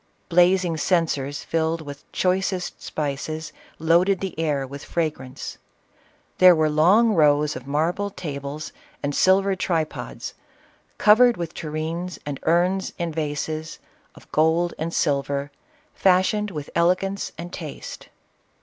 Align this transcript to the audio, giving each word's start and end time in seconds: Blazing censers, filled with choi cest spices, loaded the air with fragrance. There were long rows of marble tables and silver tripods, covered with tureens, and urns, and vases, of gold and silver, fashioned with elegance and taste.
Blazing 0.29 0.77
censers, 0.77 1.43
filled 1.43 1.79
with 1.83 2.11
choi 2.11 2.39
cest 2.39 2.81
spices, 2.81 3.53
loaded 3.77 4.19
the 4.19 4.33
air 4.39 4.65
with 4.65 4.83
fragrance. 4.83 5.59
There 6.39 6.55
were 6.55 6.71
long 6.71 7.13
rows 7.13 7.55
of 7.55 7.67
marble 7.67 8.09
tables 8.09 8.73
and 9.03 9.13
silver 9.13 9.55
tripods, 9.55 10.33
covered 10.97 11.37
with 11.37 11.53
tureens, 11.53 12.17
and 12.25 12.39
urns, 12.47 12.93
and 12.97 13.13
vases, 13.13 13.77
of 14.15 14.31
gold 14.31 14.73
and 14.79 14.91
silver, 14.91 15.51
fashioned 15.93 16.49
with 16.49 16.71
elegance 16.73 17.31
and 17.37 17.53
taste. 17.53 18.09